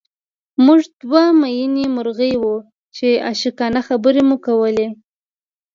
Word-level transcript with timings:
موږ 0.65 0.81
دوه 1.01 1.23
مئینې 1.41 1.85
مرغۍ 1.95 2.33
وو 2.41 2.55
چې 2.95 3.07
عاشقانه 3.27 3.81
خبرې 3.87 4.21
مو 4.27 4.37
کولې 4.45 4.87